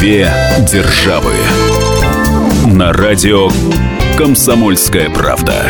[0.00, 1.34] Две державы.
[2.64, 3.50] На радио
[4.16, 5.66] Комсомольская правда.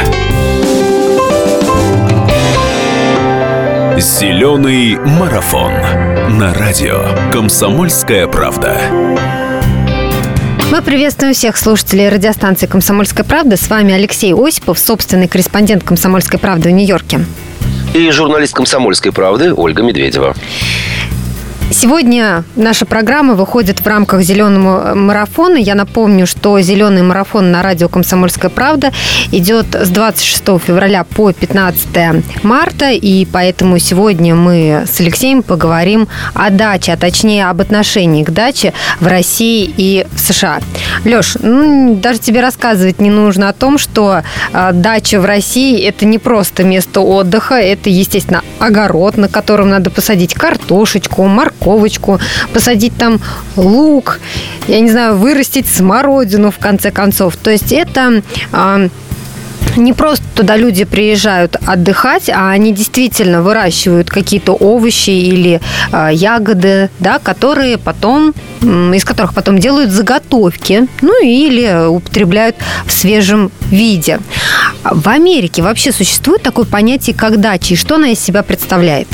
[3.99, 5.73] Зеленый марафон.
[6.39, 8.81] На радио Комсомольская правда.
[10.71, 13.57] Мы приветствуем всех слушателей радиостанции «Комсомольская правда».
[13.57, 17.25] С вами Алексей Осипов, собственный корреспондент «Комсомольской правды» в Нью-Йорке.
[17.95, 20.37] И журналист «Комсомольской правды» Ольга Медведева.
[21.73, 25.57] Сегодня наша программа выходит в рамках зеленого марафона.
[25.57, 28.93] Я напомню, что зеленый марафон на радио «Комсомольская правда»
[29.31, 32.91] идет с 26 февраля по 15 марта.
[32.91, 38.73] И поэтому сегодня мы с Алексеем поговорим о даче, а точнее об отношении к даче
[38.99, 40.59] в России и в США.
[41.05, 46.05] Леш, ну, даже тебе рассказывать не нужно о том, что э, дача в России– это
[46.05, 52.19] не просто место отдыха, это, естественно, огород, на котором надо посадить картошечку, морковь, морковочку,
[52.53, 53.21] посадить там
[53.57, 54.21] лук,
[54.69, 57.37] я не знаю, вырастить смородину в конце концов.
[57.37, 58.89] То есть это а,
[59.77, 65.61] не просто туда люди приезжают отдыхать, а они действительно выращивают какие-то овощи или
[65.93, 73.53] э, ягоды, да, которые потом, из которых потом делают заготовки, ну или употребляют в свежем
[73.71, 74.19] виде.
[74.83, 79.09] В Америке вообще существует такое понятие, как дача, и что она из себя представляет?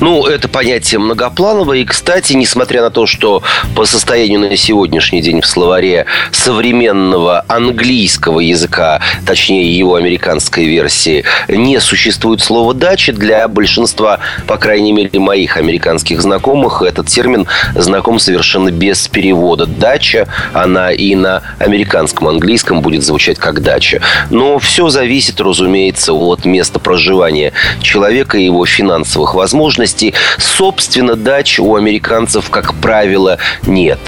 [0.00, 1.78] Ну, это понятие многоплановое.
[1.78, 3.42] И, кстати, несмотря на то, что
[3.74, 11.80] по состоянию на сегодняшний день в словаре современного английского языка, точнее его американской версии, не
[11.80, 18.70] существует слова «дача», для большинства, по крайней мере, моих американских знакомых, этот термин знаком совершенно
[18.70, 19.66] без перевода.
[19.66, 24.00] «Дача», она и на американском английском будет звучать как «дача».
[24.30, 30.14] Но все зависит, разумеется, от места проживания человека и его финансовых возможностей возможностей.
[30.38, 33.98] Собственно, дач у американцев, как правило, нет.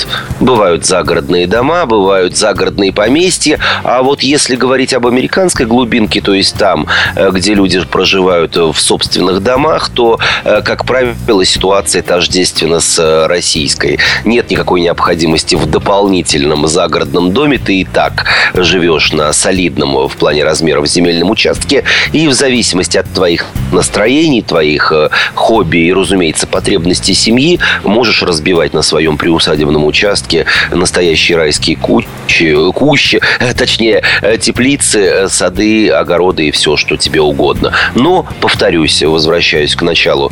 [0.41, 3.59] Бывают загородные дома, бывают загородные поместья.
[3.85, 8.75] А вот если говорить об американской глубинке, то есть там, э, где люди проживают в
[8.75, 13.99] собственных домах, то, э, как правило, ситуация тождественна с э, российской.
[14.25, 17.59] Нет никакой необходимости в дополнительном загородном доме.
[17.59, 18.25] Ты и так
[18.55, 21.85] живешь на солидном в плане размеров земельном участке.
[22.13, 24.93] И в зависимости от твоих настроений, твоих
[25.35, 33.21] хобби, и, разумеется, потребности семьи можешь разбивать на своем приусадебном участке настоящие райские кучи, кущи,
[33.41, 37.73] э, точнее, э, теплицы, э, сады, огороды и все, что тебе угодно.
[37.95, 40.31] Но, повторюсь, возвращаюсь к началу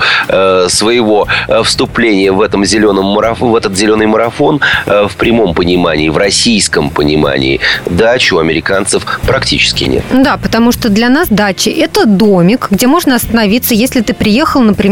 [0.68, 1.26] своего
[1.64, 7.60] вступления в, этом зеленом марафон, в этот зеленый марафон, в прямом понимании, в российском понимании,
[7.86, 10.04] дач у американцев практически нет.
[10.12, 14.91] Да, потому что для нас дача– это домик, где можно остановиться, если ты приехал, например,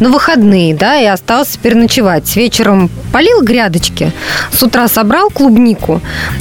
[0.00, 2.36] на выходные, да, и остался переночевать.
[2.36, 4.12] Вечером полил грядочки,
[4.52, 6.00] с утра собрал клубнику,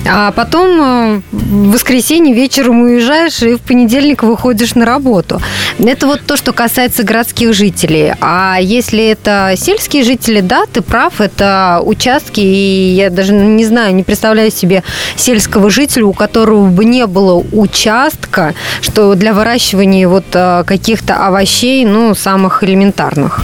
[0.09, 5.41] а потом э, в воскресенье вечером уезжаешь и в понедельник выходишь на работу.
[5.79, 8.13] Это вот то, что касается городских жителей.
[8.21, 13.95] А если это сельские жители, да, ты прав, это участки, и я даже не знаю,
[13.95, 14.83] не представляю себе
[15.15, 21.85] сельского жителя, у которого бы не было участка, что для выращивания вот э, каких-то овощей,
[21.85, 23.41] ну, самых элементарных регионах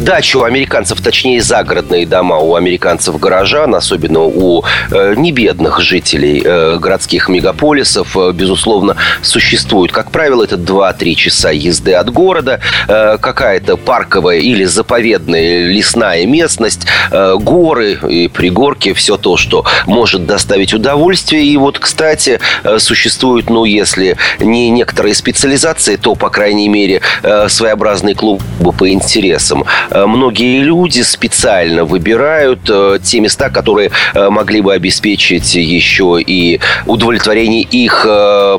[0.00, 6.78] дачи у американцев, точнее загородные дома у американцев горожан, особенно у э, небедных жителей э,
[6.78, 9.92] городских мегаполисов, э, безусловно, существуют.
[9.92, 16.86] Как правило, это 2-3 часа езды от города, э, какая-то парковая или заповедная лесная местность,
[17.10, 21.44] э, горы и пригорки, все то, что может доставить удовольствие.
[21.44, 27.48] И вот, кстати, э, существуют, ну, если не некоторые специализации, то, по крайней мере, э,
[27.48, 29.64] своеобразные клубы по интересам.
[29.90, 36.60] Э, многие люди специально выбирают э, те места, которые э, могли бы обеспечить еще и
[36.86, 38.06] удовлетворение их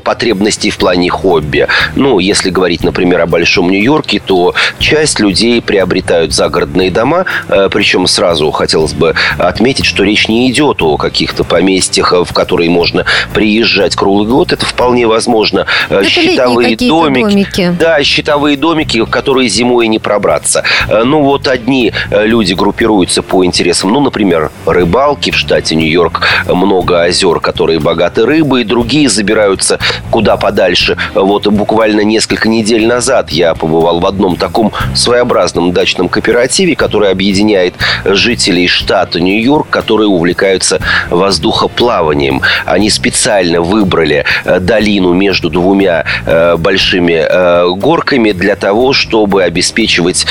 [0.03, 1.68] потребностей в плане хобби.
[1.96, 7.25] Ну, если говорить, например, о Большом Нью-Йорке, то часть людей приобретают загородные дома,
[7.72, 13.06] причем сразу хотелось бы отметить, что речь не идет о каких-то поместьях, в которые можно
[13.33, 14.51] приезжать круглый год.
[14.51, 15.65] Это вполне возможно.
[15.89, 17.22] Это щитовые домики.
[17.22, 17.75] домики.
[17.80, 20.63] Да, щитовые домики, в которые зимой не пробраться.
[21.10, 27.02] Ну, вот одни э, люди группируются по интересам, ну, например, рыбалки в штате Нью-Йорк, много
[27.02, 29.80] озер, которые богаты рыбой, другие забираются
[30.12, 30.98] куда подальше.
[31.16, 37.74] Вот буквально несколько недель назад я побывал в одном таком своеобразном дачном кооперативе, который объединяет
[38.06, 40.80] жителей штата Нью-Йорк, которые увлекаются
[41.10, 42.44] воздухоплаванием.
[42.68, 50.28] Они специально выбрали э, долину между двумя э, большими горками для того, чтобы обеспечивать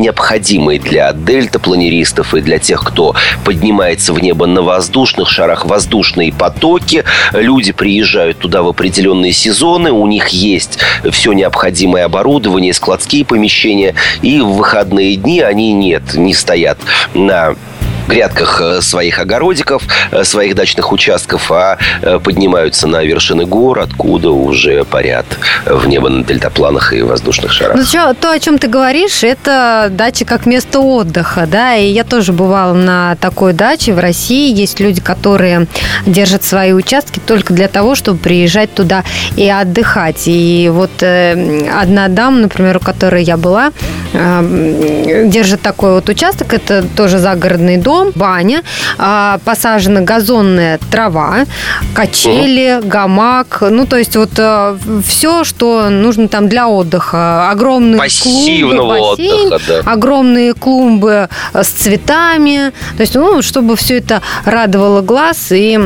[0.00, 3.14] необходимый для дельтапланеристов и для тех, кто
[3.44, 7.04] поднимается в небо на воздушных шарах, воздушные потоки.
[7.32, 10.78] Люди приезжают туда в определенные сезоны, у них есть
[11.10, 16.78] все необходимое оборудование, складские помещения, и в выходные дни они нет, не стоят
[17.14, 17.54] на
[18.10, 24.30] грядках э, своих огородиков, э, своих дачных участков, а э, поднимаются на вершины гор, откуда
[24.30, 25.26] уже парят
[25.64, 27.76] в небо на дельтапланах и воздушных шарах.
[27.76, 32.04] Ну, что, то, о чем ты говоришь, это дача как место отдыха, да, и я
[32.04, 34.52] тоже бывала на такой даче в России.
[34.52, 35.66] Есть люди, которые
[36.06, 39.04] держат свои участки только для того, чтобы приезжать туда
[39.36, 40.24] и отдыхать.
[40.26, 43.72] И вот одна дама, например, у которой я была,
[44.12, 48.62] держит такой вот участок, это тоже загородный дом, дом, баня,
[48.98, 51.44] а, посажена газонная трава,
[51.94, 52.88] качели, угу.
[52.88, 57.50] гамак, ну, то есть вот а, все, что нужно там для отдыха.
[57.50, 59.92] Огромные Пассивного клумбы, бассейн, отдыха, да.
[59.92, 65.78] огромные клумбы с цветами, то есть, ну, чтобы все это радовало глаз и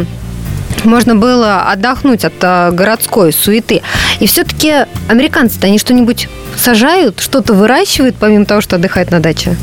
[0.84, 3.82] можно было отдохнуть от а, городской суеты.
[4.20, 9.56] И все-таки американцы-то они что-нибудь сажают, что-то выращивают, помимо того, что отдыхают на даче?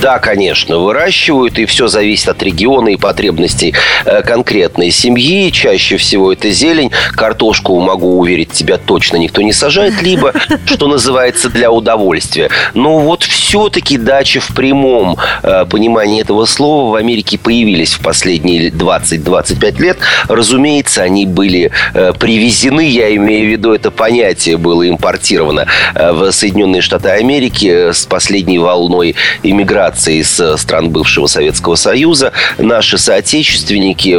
[0.00, 3.74] Да, конечно, выращивают, и все зависит от региона и потребностей
[4.04, 5.50] э, конкретной семьи.
[5.50, 6.92] Чаще всего это зелень.
[7.12, 10.32] Картошку, могу уверить тебя, точно никто не сажает, либо,
[10.66, 12.48] что называется, для удовольствия.
[12.74, 18.70] Но вот все-таки дачи в прямом э, понимании этого слова в Америке появились в последние
[18.70, 19.98] 20-25 лет.
[20.28, 26.82] Разумеется, они были э, привезены, я имею в виду это понятие было импортировано в Соединенные
[26.82, 29.16] Штаты Америки с последней волной
[29.50, 34.16] иммиграции из э, стран бывшего Советского Союза, наши соотечественники,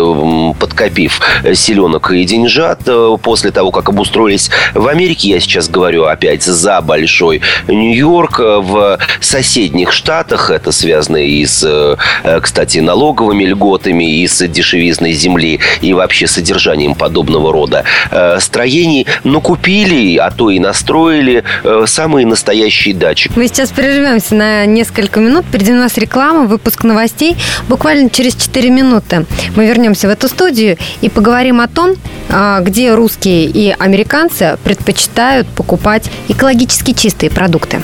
[0.59, 1.19] подкопив
[1.53, 6.81] селенок и деньжат, э, после того, как обустроились в Америке, я сейчас говорю опять за
[6.81, 11.97] большой Нью-Йорк, э, в соседних штатах, это связано и с,
[12.41, 17.83] кстати, налоговыми льготами, и с дешевизной земли, и вообще содержанием подобного рода
[18.39, 21.43] строений, но купили, а то и настроили
[21.85, 23.31] самые настоящие дачи.
[23.35, 25.45] Мы сейчас прервемся на несколько несколько минут.
[25.45, 27.35] Впереди у нас реклама, выпуск новостей.
[27.67, 29.25] Буквально через 4 минуты
[29.55, 31.95] мы вернемся в эту студию и поговорим о том,
[32.29, 37.81] а, где русские и американцы предпочитают покупать экологически чистые продукты.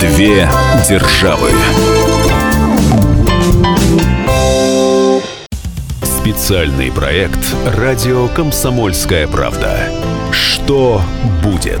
[0.00, 0.48] Две
[0.88, 1.50] державы.
[6.02, 7.38] Специальный проект
[7.76, 9.78] «Радио Комсомольская правда».
[10.32, 11.00] Что
[11.42, 11.80] будет?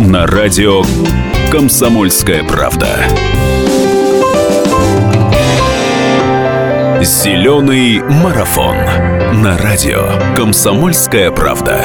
[0.00, 0.82] на радио
[1.50, 2.88] «Комсомольская правда».
[7.02, 8.76] Зеленый марафон
[9.42, 11.84] на радио «Комсомольская правда».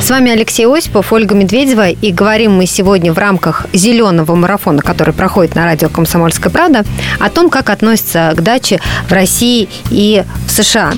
[0.00, 1.90] С вами Алексей Осипов, Ольга Медведева.
[1.90, 6.84] И говорим мы сегодня в рамках зеленого марафона, который проходит на радио «Комсомольская правда»,
[7.18, 10.92] о том, как относятся к даче в России и в США.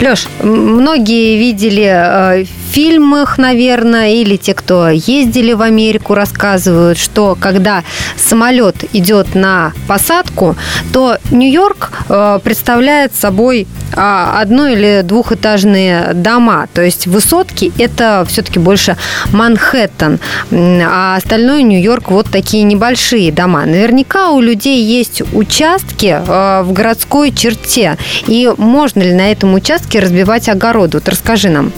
[0.00, 7.84] Леш, многие видели э, фильмах, наверное, или те, кто ездили в Америку, рассказывают, что когда
[8.16, 10.56] самолет идет на посадку,
[10.92, 16.68] то Нью-Йорк э, представляет собой одно- или двухэтажные дома.
[16.72, 18.96] То есть высотки– это все-таки больше
[19.32, 20.18] Манхэттен,
[20.52, 23.64] а остальное Нью-Йорк– вот такие небольшие дома.
[23.64, 27.96] Наверняка у людей есть участки э, в городской черте.
[28.26, 30.94] И можно ли на этом участке разбивать огород?
[30.94, 31.72] Вот расскажи нам.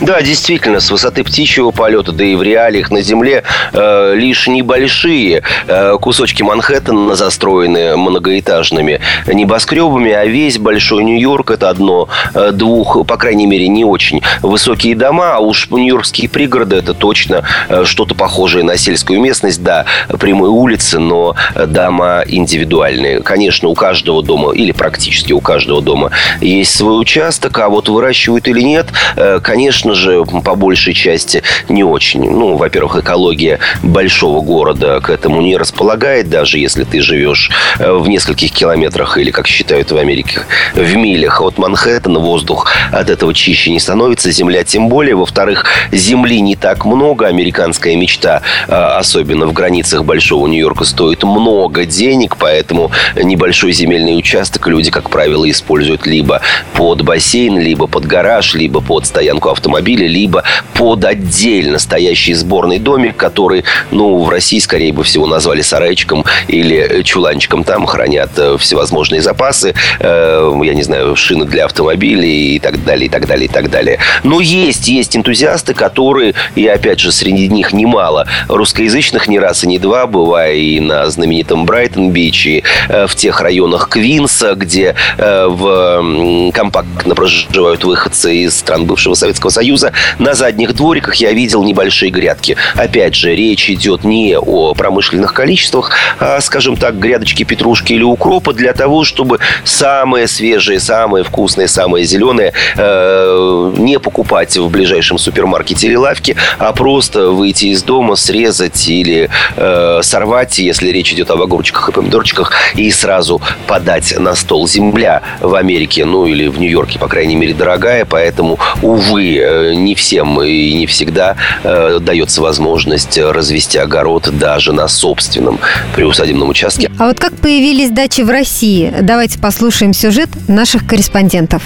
[0.00, 3.42] Да, действительно, с высоты птичьего полета, да и в реалиях на Земле
[3.72, 12.08] э, лишь небольшие э, кусочки Манхэттена застроены многоэтажными небоскребами, а весь большой Нью-Йорк это одно,
[12.34, 17.44] э, двух, по крайней мере, не очень высокие дома, а уж нью-йоркские пригороды это точно
[17.68, 19.84] э, что-то похожее на сельскую местность, да,
[20.18, 21.34] прямые улицы, но
[21.66, 23.20] дома индивидуальные.
[23.20, 28.48] Конечно, у каждого дома, или практически у каждого дома есть свой участок, а вот выращивают
[28.48, 32.20] или нет, э, конечно, конечно же, по большей части не очень.
[32.30, 38.08] Ну, во-первых, экология большого города к этому не располагает, даже если ты живешь э, в
[38.08, 40.40] нескольких километрах или, как считают в Америке,
[40.74, 45.14] в милях от Манхэттена, воздух от этого чище не становится, земля тем более.
[45.14, 51.84] Во-вторых, земли не так много, американская мечта, э, особенно в границах Большого Нью-Йорка, стоит много
[51.84, 56.40] денег, поэтому небольшой земельный участок люди, как правило, используют либо
[56.74, 60.44] под бассейн, либо под гараж, либо под стоянку автомобиля, либо
[60.74, 67.02] под отдельно стоящий сборный домик, который, ну, в России, скорее бы всего, назвали сарайчиком или
[67.02, 67.64] чуланчиком.
[67.64, 73.06] Там хранят э, всевозможные запасы, э, я не знаю, шины для автомобилей и так далее,
[73.06, 73.98] и так далее, и так далее.
[74.22, 79.66] Но есть, есть энтузиасты, которые, и опять же, среди них немало русскоязычных, не раз и
[79.66, 86.50] не два, бывая и на знаменитом Брайтон-Бич, и э, в тех районах Квинса, где в
[86.52, 89.69] компактно проживают выходцы из стран бывшего Советского Союза,
[90.18, 92.56] на задних двориках я видел небольшие грядки.
[92.74, 98.52] Опять же, речь идет не о промышленных количествах, а, скажем так, грядочки петрушки или укропа
[98.52, 105.86] для того, чтобы самые свежие, самые вкусные, самые зеленые э, не покупать в ближайшем супермаркете
[105.86, 111.42] или лавке, а просто выйти из дома, срезать или э, сорвать, если речь идет об
[111.42, 114.68] огурчиках и помидорчиках, и сразу подать на стол.
[114.68, 119.38] Земля в Америке, ну или в Нью-Йорке, по крайней мере, дорогая, поэтому, увы,
[119.74, 125.58] не всем и не всегда э, дается возможность развести огород даже на собственном
[125.94, 126.90] приусадебном участке.
[126.98, 128.92] А вот как появились дачи в России?
[129.00, 131.62] Давайте послушаем сюжет наших корреспондентов.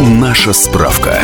[0.00, 1.20] Наша справка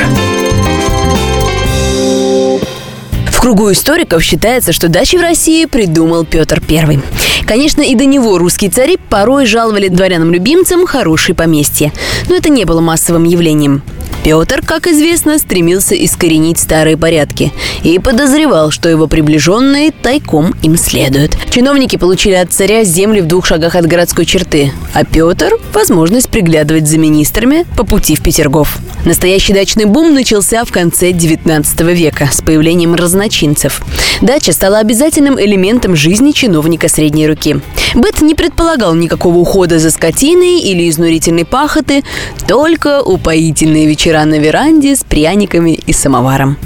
[3.42, 7.00] кругу историков считается, что дачи в России придумал Петр I.
[7.44, 11.92] Конечно, и до него русские цари порой жаловали дворянам-любимцам хорошие поместья.
[12.28, 13.82] Но это не было массовым явлением.
[14.24, 17.52] Петр, как известно, стремился искоренить старые порядки
[17.82, 21.36] и подозревал, что его приближенные тайком им следуют.
[21.50, 26.86] Чиновники получили от царя земли в двух шагах от городской черты, а Петр– возможность приглядывать
[26.86, 28.78] за министрами по пути в Петергоф.
[29.04, 33.82] Настоящий дачный бум начался в конце 19 века с появлением разночинцев.
[34.20, 37.56] Дача стала обязательным элементом жизни чиновника средней руки.
[37.94, 42.04] Быт не предполагал никакого ухода за скотиной или изнурительной пахоты,
[42.46, 46.56] только упоительные вечера на веранде с пряниками и самоваром.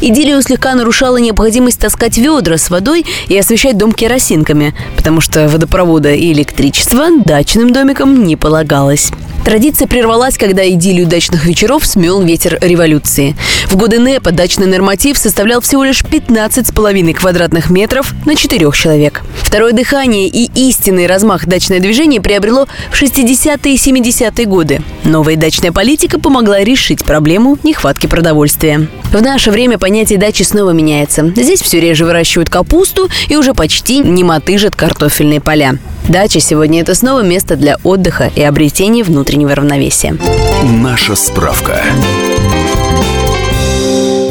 [0.00, 6.12] Идиллию слегка нарушала необходимость таскать ведра с водой и освещать дом керосинками, потому что водопровода
[6.12, 9.12] и электричества дачным домикам не полагалось.
[9.44, 13.36] Традиция прервалась, когда идиллию дачных вечеров смел ветер революции.
[13.66, 19.22] В годы НЭПа дачный норматив составлял всего лишь 15,5 квадратных метров на четырех человек.
[19.42, 24.80] Второе дыхание и истинный размах дачное движение приобрело в 60-е и 70-е годы.
[25.04, 28.88] Новая дачная политика помогла решить проблему нехватки продовольствия.
[29.12, 31.32] В наше время понятие дачи снова меняется.
[31.36, 35.78] Здесь все реже выращивают капусту и уже почти не мотыжат картофельные поля.
[36.08, 40.16] Дача сегодня это снова место для отдыха и обретения внутреннего равновесия.
[40.62, 41.80] Наша справка.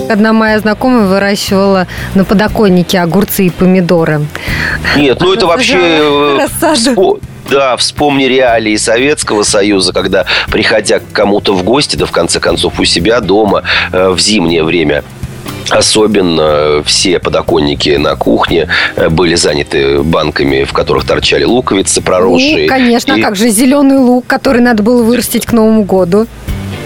[0.10, 4.27] Одна моя знакомая выращивала на подоконнике огурцы и помидоры.
[4.96, 5.80] Нет, ну это вообще...
[5.80, 6.48] Э,
[7.50, 12.80] да, вспомни реалии Советского Союза, когда, приходя к кому-то в гости, да в конце концов
[12.80, 15.03] у себя дома э, в зимнее время,
[15.70, 22.64] Особенно все подоконники на кухне э, были заняты банками, в которых торчали луковицы проросшие.
[22.64, 23.22] Ну, конечно, и...
[23.22, 26.28] как же зеленый лук, который надо было вырастить к Новому году.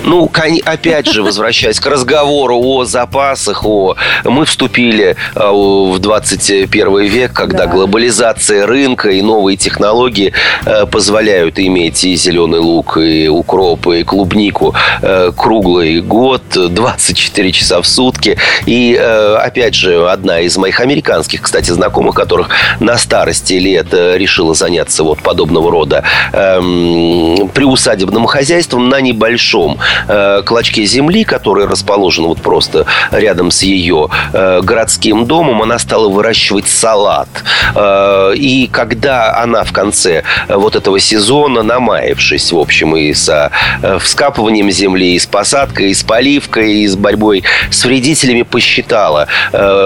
[0.04, 0.32] Ну,
[0.66, 3.96] опять же, возвращаясь к разговору о запасах, о...
[4.24, 7.68] мы вступили а, в 21 век, когда да.
[7.68, 10.34] глобализация рынка и новые технологии
[10.66, 17.82] э, позволяют иметь и зеленый лук, и укроп, и клубнику э, круглый год, 24 часа
[17.82, 18.38] в сутки.
[18.66, 22.50] И, э, опять же, одна из моих американских, кстати, знакомых, которых
[22.80, 30.86] на старости лет решила заняться вот подобного рода эм, приусадебным хозяйством на небольшом э, клочке
[30.86, 37.30] земли, который расположен вот просто рядом с ее э, городским домом, она стала выращивать салат.
[37.76, 43.52] Э, и когда она в конце вот этого сезона, намаявшись, в общем, и с
[43.82, 49.28] э, вскапыванием земли, и с посадкой, и с поливкой, и с борьбой с вредителями, посчитала,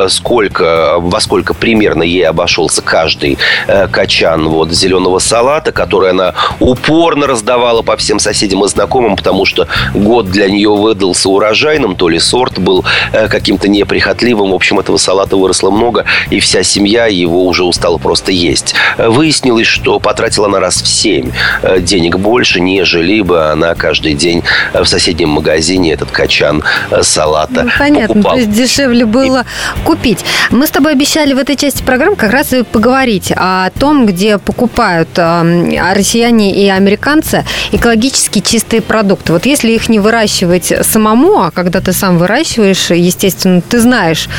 [0.10, 7.28] сколько, во сколько примерно ей обошелся каждый э, качан вот зеленого салата, который она упорно
[7.28, 12.20] раздавала по всем соседям и знакомым, потому что год для нее выдался урожайным, то ли
[12.20, 14.52] сорт был э, каким-то неприхотливым.
[14.52, 18.76] В общем, этого салата выросло много, и вся семья его уже устала просто есть.
[18.98, 21.32] Выяснилось, что потратила она раз в семь
[21.80, 24.44] денег больше, нежели бы она каждый день
[24.74, 26.64] в соседнем магазине этот качан
[27.02, 28.34] салата ну, понятно, покупал.
[28.34, 29.46] то есть дешевле было
[29.84, 30.20] купить.
[30.50, 34.38] Мы с тобой обещали в этой части программы как раз и поговорить о том, где
[34.38, 39.34] покупают э, россияне и американцы экологически чистые продукты.
[39.34, 44.30] Вот если их не выращивать самому, а когда ты сам выращиваешь, естественно, ты знаешь,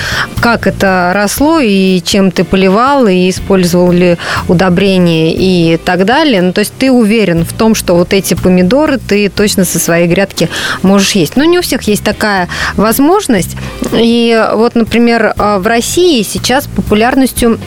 [0.40, 4.16] как это росло и чем ты поливал, и использовал ли
[4.49, 6.42] удобрения и так далее.
[6.42, 10.08] Ну, то есть ты уверен в том, что вот эти помидоры ты точно со своей
[10.08, 10.49] грядки
[10.82, 11.37] можешь есть.
[11.37, 13.56] Но не у всех есть такая возможность.
[13.92, 17.58] И вот, например, э, в России сейчас популярностью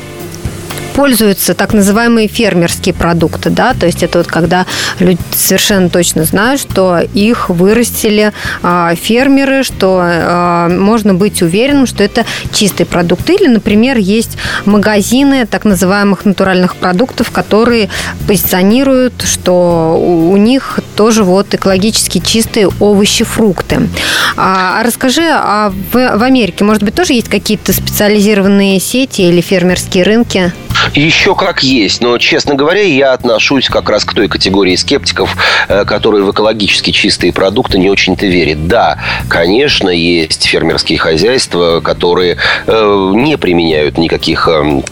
[0.96, 4.66] пользуются так называемые фермерские продукты, да, то есть это вот когда
[5.00, 8.32] люди совершенно точно знают, что их вырастили
[8.64, 13.34] а, фермеры, что а, можно быть уверенным, что это чистые продукты.
[13.36, 17.90] Или, например, есть магазины так называемых натуральных продуктов, которые
[18.28, 23.90] позиционируют, что у них тоже вот экологически чистые овощи, фрукты.
[24.38, 29.42] А, а расскажи, а в, в Америке, может быть, тоже есть какие-то специализированные сети или
[29.42, 30.54] фермерские рынки?
[30.96, 35.36] Еще как есть, но, честно говоря, я отношусь как раз к той категории скептиков,
[35.68, 38.68] э, которые в экологически чистые продукты не очень-то верят.
[38.68, 38.98] Да,
[39.28, 44.86] конечно, есть фермерские хозяйства, которые э, не применяют никаких эм,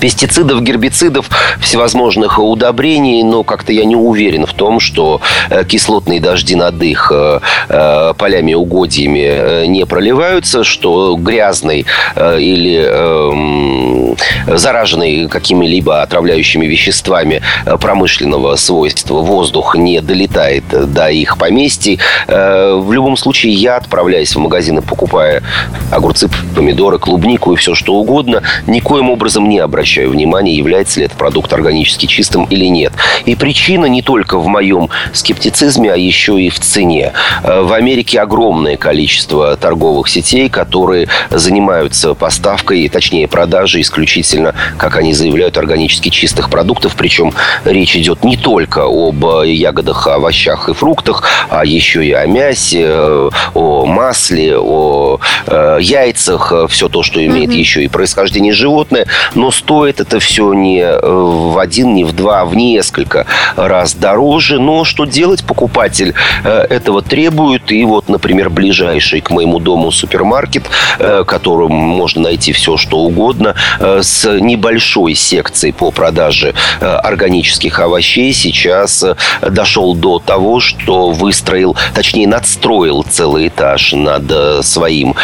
[0.00, 1.28] пестицидов, гербицидов,
[1.60, 7.12] всевозможных удобрений, но как-то я не уверен в том, что э, кислотные дожди над их
[7.14, 14.16] э, э, полями угодьями не проливаются, что грязный или эм,
[14.46, 17.42] зараженный какими-либо отравляющими веществами
[17.80, 21.98] промышленного свойства воздух не долетает до их поместий.
[22.26, 25.42] В любом случае, я отправляюсь в магазины, покупая
[25.90, 31.18] огурцы, помидоры, клубнику и все что угодно, никоим образом не обращаю внимания, является ли этот
[31.18, 32.94] продукт органически чистым или нет.
[33.26, 37.12] И причина не только в моем скептицизме, а еще и в цене.
[37.42, 45.12] Э, в Америке огромное количество торговых сетей, которые занимаются поставкой, точнее продажей исключительно, как они
[45.12, 46.94] заявляют, органически чистых продуктов.
[46.96, 47.34] Причем
[47.66, 53.30] речь идет не только об ягодах, овощах и фруктах, а еще и о мясе, э,
[53.52, 57.58] о масле, о э, яйцах, все то, что имеет mm-hmm.
[57.58, 59.06] еще и происхождение животное.
[59.34, 63.94] Но стоит это все не э, в один, не в два, а в несколько раз
[63.94, 64.60] дороже.
[64.60, 65.44] Но что делать?
[65.44, 66.14] Покупатель
[66.44, 67.72] э, этого требует.
[67.72, 70.64] И вот, например, ближайший к моему дому супермаркет,
[70.98, 79.04] э, которым можно найти все, что угодно, с небольшой секцией по продаже органических овощей, сейчас
[79.42, 85.14] дошел до того, что выстроил, точнее, надстроил целый этаж над своим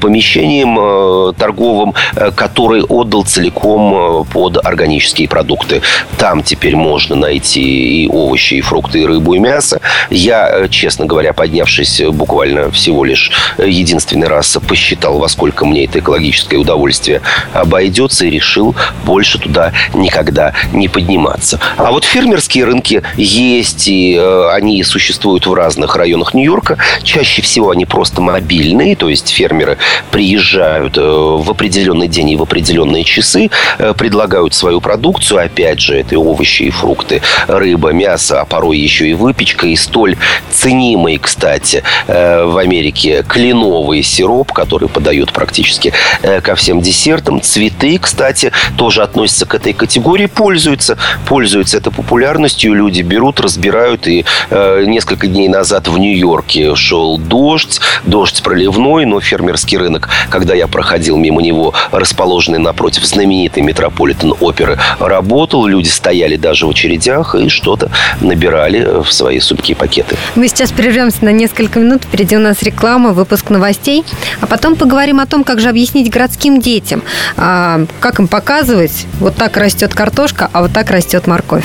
[0.00, 1.94] помещением торговым,
[2.34, 5.82] который отдал целиком Э, под органические продукты.
[6.18, 9.80] Там теперь можно найти и овощи, и фрукты, и рыбу, и мясо.
[10.10, 16.00] Я, э, честно говоря, поднявшись буквально всего лишь единственный раз, посчитал, во сколько мне это
[16.00, 17.20] экологическое удовольствие
[17.52, 21.60] обойдется, и решил больше туда никогда не подниматься.
[21.76, 26.78] А вот фермерские рынки есть, и э, они существуют в разных районах Нью-Йорка.
[27.04, 29.78] Чаще всего они просто мобильные, то есть фермеры
[30.10, 35.44] приезжают в определенный день и в определенные часы, Э, предлагают свою продукцию.
[35.44, 39.66] Опять же, это овощи и фрукты, рыба, мясо, а порой еще и выпечка.
[39.66, 40.16] И столь
[40.50, 47.40] ценимый, кстати, э, в Америке кленовый сироп, который подают практически э, ко всем десертам.
[47.40, 50.98] Цветы, кстати, тоже относятся к этой категории, пользуются.
[51.26, 52.74] Пользуются этой популярностью.
[52.74, 54.06] Люди берут, разбирают.
[54.06, 57.80] И несколько дней назад в Нью-Йорке шел дождь.
[58.04, 64.78] Дождь проливной, но фермерский рынок, когда я проходил мимо него, расположенный напротив знаменитой Метрополитен оперы
[64.98, 67.90] работал, люди стояли даже в очередях и что-то
[68.20, 70.16] набирали в свои сумки и пакеты.
[70.34, 74.04] Мы сейчас прервемся на несколько минут, впереди у нас реклама, выпуск новостей,
[74.40, 77.02] а потом поговорим о том, как же объяснить городским детям,
[77.36, 81.64] а, как им показывать, вот так растет картошка, а вот так растет морковь.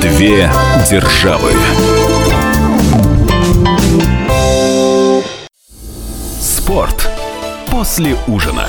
[0.00, 0.50] Две
[0.90, 1.50] державы.
[6.40, 7.08] Спорт
[7.70, 8.68] после ужина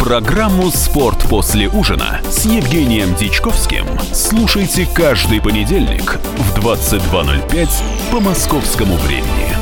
[0.00, 3.84] Программу «Спорт после ужина» с Евгением Дичковским
[4.14, 7.68] слушайте каждый понедельник в 22.05
[8.10, 9.54] по московскому времени.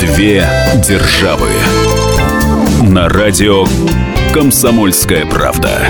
[0.00, 0.48] Две
[0.88, 1.50] державы
[2.82, 3.66] на радио
[4.32, 5.82] «Комсомольская правда».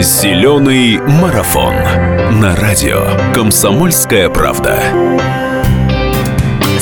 [0.00, 1.74] Зеленый марафон
[2.40, 4.82] на радио «Комсомольская правда».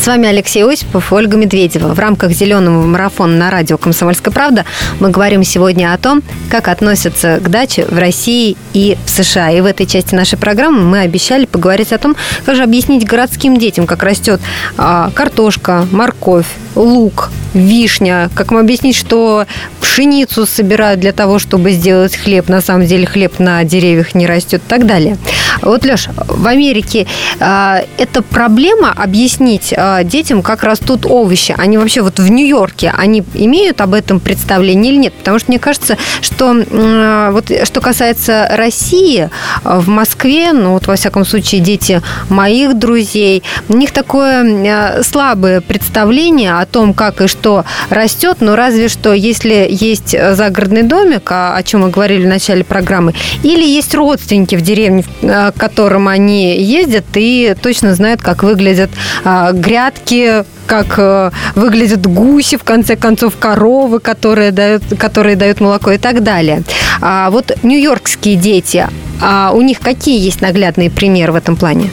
[0.03, 1.95] С вами Алексей Осипов Ольга Медведева.
[1.95, 4.65] В рамках «Зеленого марафона» на радио «Комсомольская правда»
[4.99, 9.53] мы говорим сегодня о том, как относятся к даче в России и в США.
[9.53, 13.57] И в этой части нашей программы мы обещали поговорить о том, как же объяснить городским
[13.57, 14.41] детям, как растет
[14.77, 19.47] а, картошка, морковь, лук, вишня, как им объяснить, что
[19.81, 24.63] пшеницу собирают для того, чтобы сделать хлеб, на самом деле хлеб на деревьях не растет
[24.65, 25.19] и так далее.
[25.61, 27.07] Вот, Леш, в Америке
[27.39, 31.55] э, это проблема объяснить э, детям, как растут овощи.
[31.59, 35.13] Они вообще вот в Нью-Йорке, они имеют об этом представление или нет?
[35.15, 39.29] Потому что мне кажется, что э, вот что касается России,
[39.65, 45.61] в Москве, ну вот во всяком случае дети моих друзей, у них такое э, слабое
[45.61, 47.42] представление о том, как и что
[47.91, 52.65] растет, но разве что если есть загородный домик, о, о чем мы говорили в начале
[52.65, 58.91] программы, или есть родственники в деревне, к которым они ездят и точно знают, как выглядят
[59.25, 65.91] а, грядки, как э, выглядят гуси, в конце концов, коровы, которые дают, которые дают молоко
[65.91, 66.63] и так далее.
[67.01, 68.89] А вот нью-йоркские дети,
[69.21, 71.91] а у них какие есть наглядные примеры в этом плане?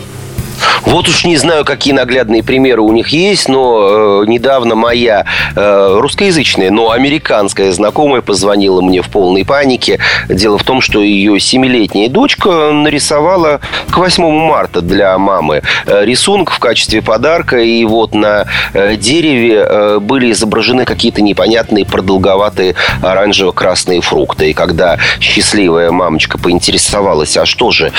[0.85, 5.97] Вот уж не знаю, какие наглядные примеры у них есть, но э, недавно моя э,
[5.99, 9.99] русскоязычная, но американская знакомая позвонила мне в полной панике.
[10.29, 16.51] Дело в том, что ее семилетняя дочка нарисовала к 8 марта для мамы э, рисунок
[16.51, 24.01] в качестве подарка, и вот на э, дереве э, были изображены какие-то непонятные продолговатые оранжево-красные
[24.01, 24.51] фрукты.
[24.51, 27.91] И когда счастливая мамочка поинтересовалась, а что же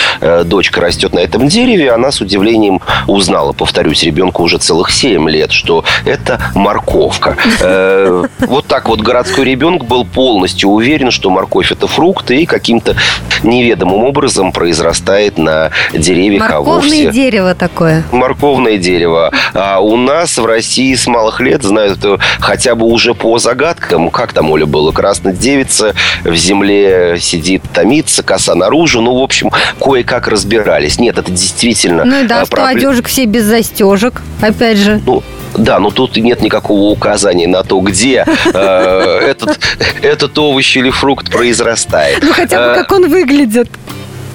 [0.45, 5.29] дочка растет на этом дереве, она с удивлением удивлением узнала, повторюсь, ребенку уже целых 7
[5.29, 7.37] лет, что это морковка.
[7.61, 12.95] Э, вот так вот городской ребенок был полностью уверен, что морковь это фрукт и каким-то
[13.43, 16.51] неведомым образом произрастает на деревьях.
[16.51, 18.05] А Морковное а дерево такое.
[18.13, 19.33] Морковное дерево.
[19.55, 24.11] А у нас в России с малых лет знают это хотя бы уже по загадкам.
[24.11, 24.93] Как там, Оля, было?
[24.93, 29.01] Красная девица в земле сидит, томится, коса наружу.
[29.01, 30.99] Ну, в общем, кое-как разбирались.
[30.99, 35.01] Нет, это действительно ну, да, а что одежек все без застежек, опять же.
[35.05, 35.23] Ну,
[35.57, 39.59] да, но тут нет никакого указания на то, где э, этот,
[40.03, 42.23] этот овощ или фрукт произрастает.
[42.23, 43.69] Ну, хотя бы э, как он выглядит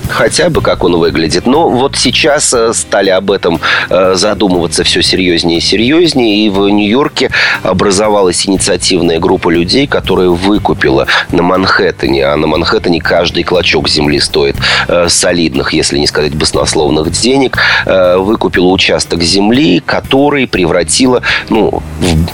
[0.09, 1.45] хотя бы как он выглядит.
[1.45, 6.45] Но вот сейчас э, стали об этом э, задумываться все серьезнее и серьезнее.
[6.45, 7.31] И в Нью-Йорке
[7.63, 14.55] образовалась инициативная группа людей, которая выкупила на Манхэттене, а на Манхэттене каждый клочок земли стоит
[14.87, 21.81] э, солидных, если не сказать баснословных денег, выкупила участок земли, который превратила ну,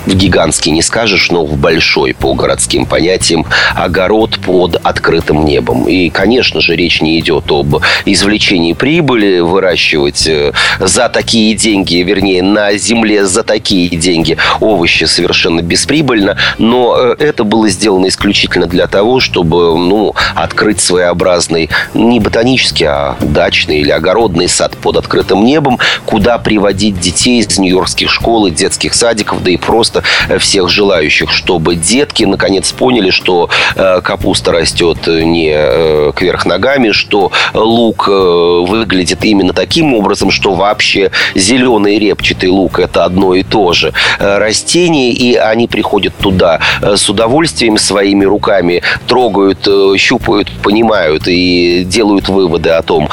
[0.05, 5.87] в гигантский, не скажешь, но в большой по городским понятиям огород под открытым небом.
[5.87, 11.95] И, конечно же, речь не идет о об извлечении прибыли, выращивать э, за такие деньги,
[11.97, 18.65] вернее, на земле за такие деньги овощи совершенно бесприбыльно, но э, это было сделано исключительно
[18.65, 25.45] для того, чтобы ну, открыть своеобразный не ботанический, а дачный или огородный сад под открытым
[25.45, 30.69] небом, куда приводить детей из нью-йоркских школ и детских садиков, да и просто э, всех
[30.69, 39.23] желающих, чтобы детки наконец поняли, что капуста растет не кверх ногами, что лук э, выглядит
[39.23, 45.11] именно таким образом, что вообще зеленый репчатый лук– это одно и то же э, растение,
[45.11, 52.69] и они приходят туда э, с удовольствием своими руками, трогают, щупают, понимают и делают выводы
[52.69, 53.09] о том,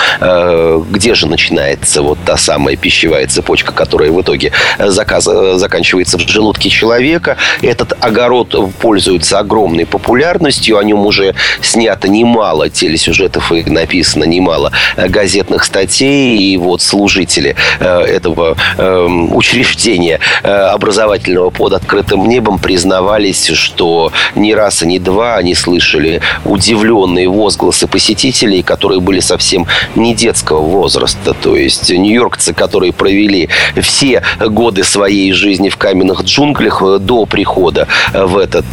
[0.90, 6.70] где же начинается вот та самая пищевая цепочка, которая в итоге заказ, заканчивается в желудке
[6.70, 7.36] человека.
[7.62, 15.08] Этот огород пользуется огромной популярностью, о нем уже снято немало телесюжетов и написано немало э,
[15.08, 23.48] газетных статей, и вот служители э, этого эм, учреждения э, образовательного под открытым небом признавались,
[23.48, 30.14] что ни раз и ни два они слышали удивленные возгласы посетителей, которые были совсем не
[30.14, 31.34] детского возраста.
[31.34, 33.48] То есть нью-йоркцы, которые провели
[33.80, 38.66] все годы своей жизни в каменных джунглях до прихода в этот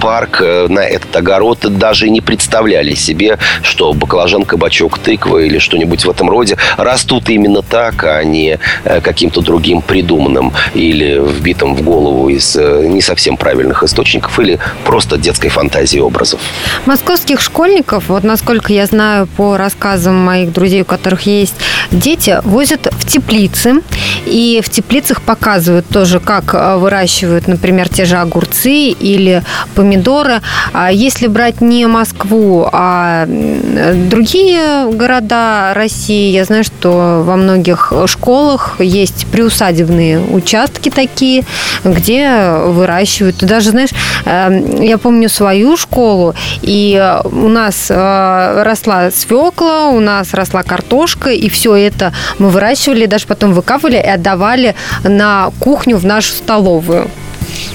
[0.00, 6.10] парк, на этот огород, даже не представляли себе, что баклажан, кабачок, тыква или что-нибудь в
[6.10, 8.58] этом роде, растут именно так, а не
[9.02, 15.48] каким-то другим придуманным или вбитым в голову из не совсем правильных источников или просто детской
[15.48, 16.40] фантазии образов.
[16.86, 21.54] Московских школьников, вот насколько я знаю по рассказам моих друзей, у которых есть
[21.90, 23.82] дети, возят в теплицы.
[24.26, 29.42] И в теплицах показывают тоже, как э, выращивают, например, те же огурцы или
[29.74, 30.40] помидоры.
[30.72, 38.76] А если брать не Москву, а другие города России, я знаю, что во многих школах
[38.80, 41.44] есть приусадебные участки такие,
[41.84, 43.36] где выращивают.
[43.38, 43.90] даже, знаешь,
[44.24, 51.30] эм, я помню свою школу, и у нас э, росла свекла, у нас росла картошка,
[51.30, 54.74] и все это мы выращивали, даже потом выкапывали и отдавали
[55.04, 57.10] на кухню в нашу столовую.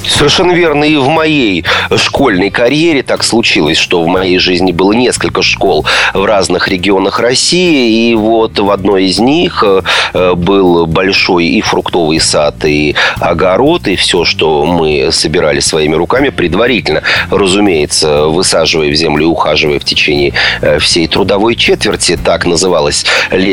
[0.07, 0.83] Совершенно верно.
[0.83, 1.65] И в моей
[1.95, 8.09] школьной карьере так случилось, что в моей жизни было несколько школ в разных регионах России.
[8.09, 13.95] И вот в одной из них э, был большой и фруктовый сад, и огород, и
[13.95, 20.33] все, что мы собирали своими руками предварительно, разумеется, высаживая в землю и ухаживая в течение
[20.61, 22.17] э, всей трудовой четверти.
[22.23, 23.05] Так, называлось,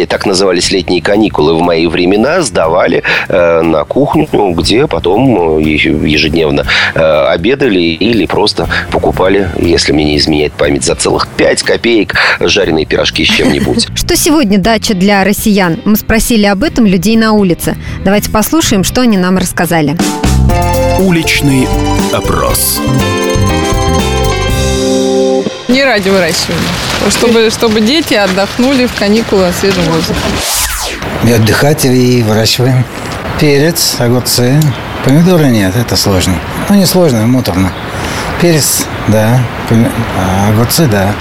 [0.08, 2.42] так назывались летние каникулы в мои времена.
[2.42, 10.18] Сдавали э, на кухню, где потом ежедневно э, обедали или просто покупали, если мне не
[10.18, 13.88] изменяет память, за целых 5 копеек жареные пирожки с чем-нибудь.
[13.94, 15.80] Что сегодня дача для россиян?
[15.84, 17.76] Мы спросили об этом людей на улице.
[18.04, 19.96] Давайте послушаем, что они нам рассказали.
[20.98, 21.66] Уличный
[22.12, 22.80] опрос.
[25.68, 26.60] Не ради выращивания.
[27.08, 30.20] Чтобы, чтобы дети отдохнули в каникулы на свежем воздухе.
[31.26, 32.84] И отдыхать и выращиваем.
[33.40, 34.60] Перец, огурцы,
[35.04, 36.34] Помидоры нет, это сложно.
[36.68, 37.72] Ну, не сложно, а муторно.
[38.40, 39.40] Перец, да.
[40.18, 41.12] А огурцы, да.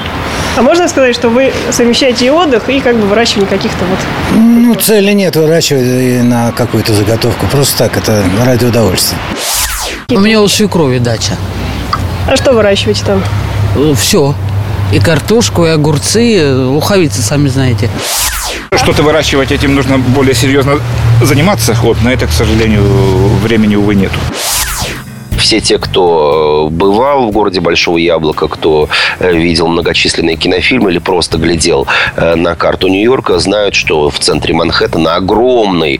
[0.56, 4.00] А можно сказать, что вы совмещаете и отдых, и как бы выращивание каких-то вот...
[4.36, 7.46] Ну, цели нет выращивать на какую-то заготовку.
[7.48, 9.17] Просто так, это ради удовольствия.
[10.10, 11.34] У меня у свекрови дача.
[12.28, 13.22] А что выращиваете там?
[13.76, 14.36] Э, Все.
[14.93, 17.89] И картошку, и огурцы, луховицы, сами знаете.
[18.78, 20.80] Что-то выращивать этим нужно более серьезно
[21.22, 21.76] заниматься.
[21.82, 22.84] Вот, на это, к сожалению,
[23.44, 24.20] времени, увы, нету
[25.43, 28.88] все те, кто э, бывал в городе Большого Яблока, кто
[29.19, 34.53] э, видел многочисленные кинофильмы или просто глядел э, на карту Нью-Йорка, знают, что в центре
[34.53, 35.99] Манхэттена огромный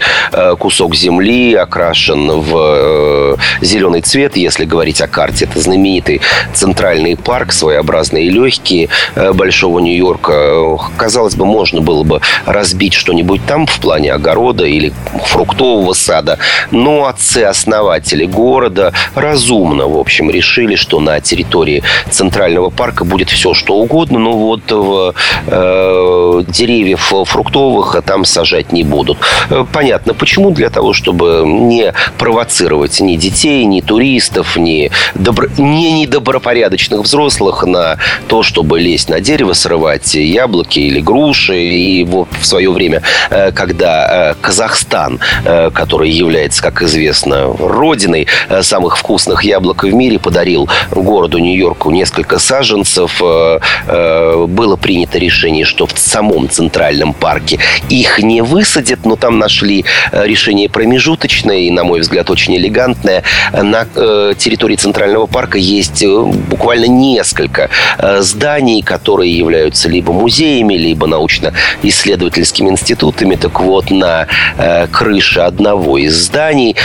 [0.60, 4.38] кусок земли окрашен в зеленый цвет.
[4.38, 6.22] Если говорить о карте, это знаменитый
[6.54, 8.90] центральный парк, своеобразные легкие
[9.34, 10.78] Большого Нью-Йорка.
[10.96, 14.94] Казалось бы, можно было бы разбить что-нибудь там в плане огорода или
[15.26, 16.40] фруктового сада.
[16.72, 18.94] Но отцы-основатели города
[19.34, 24.72] разумно, в общем, решили, что на территории Центрального парка будет все, что угодно, но вот
[24.72, 25.16] в,
[25.48, 29.18] э, деревьев фруктовых там сажать не будут.
[29.50, 30.52] Э, понятно, почему?
[30.52, 35.48] Для того, чтобы не провоцировать ни детей, ни туристов, ни, добро...
[35.58, 41.58] не недобропорядочных взрослых на то, чтобы лезть на дерево, срывать яблоки или груши.
[41.58, 45.20] И вот в свое время, э, когда э, Казахстан,
[45.74, 48.28] который является, как известно, родиной
[48.62, 53.22] самых вкусных вкусных яблок в мире, подарил городу Нью-Йорку несколько саженцев.
[53.24, 57.58] Э, э, было принято решение, что в самом Центральном парке
[57.90, 63.24] их не высадят, но там нашли э, решение промежуточное и, на мой взгляд, очень элегантное.
[63.54, 63.86] На
[64.36, 67.70] территории Центрального парка есть буквально несколько
[68.20, 73.36] зданий, которые являются либо музеями, либо научно-исследовательскими институтами.
[73.36, 74.28] Так вот, на
[74.92, 76.76] крыше одного из зданий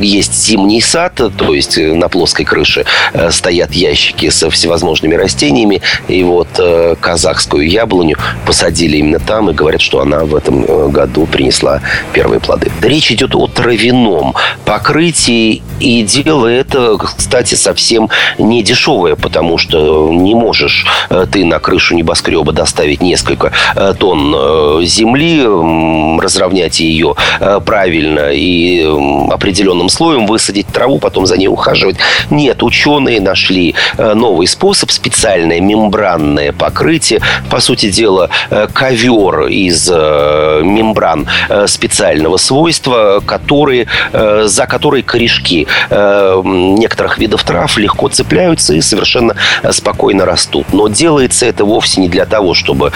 [0.00, 5.80] есть зимний сад, то есть э, на плоской крыше э, стоят ящики со всевозможными растениями,
[6.08, 11.26] и вот э, казахскую яблоню посадили именно там, и говорят, что она в этом году
[11.26, 11.80] принесла
[12.12, 12.70] первые плоды.
[12.82, 14.34] Речь идет о травяном
[14.64, 20.86] покрытии, и дело это, кстати, совсем не дешевое, потому что не можешь
[21.32, 23.52] ты на крышу небоскреба доставить несколько
[23.98, 25.44] тонн земли,
[26.20, 27.14] разровнять ее
[27.64, 28.84] правильно и
[29.30, 31.96] определенным слоем высадить траву, потом за ней ухаживать.
[32.30, 37.20] Нет, ученые нашли э, новый способ, специальное мембранное покрытие.
[37.50, 41.28] По сути дела, э, ковер из э, мембран
[41.66, 49.34] специального свойства, которые, за которые корешки некоторых видов трав легко цепляются и совершенно
[49.70, 50.66] спокойно растут.
[50.72, 52.92] Но делается это вовсе не для того, чтобы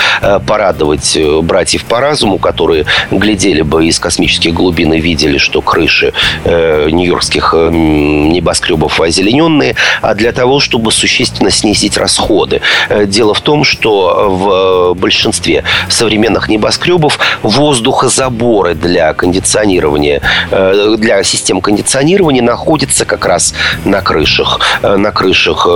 [0.46, 6.12] порадовать братьев по разуму, которые глядели бы из космических глубин и видели, что крыши
[6.44, 12.60] нью-йоркских небоскребов озелененные, а для того, чтобы существенно снизить расходы.
[13.06, 23.04] Дело в том, что в большинстве современных небоскребов воздухозаборы для кондиционирования, для систем кондиционирования находятся
[23.04, 24.60] как раз на крышах.
[24.82, 25.66] На крышах